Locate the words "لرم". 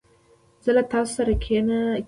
1.85-1.99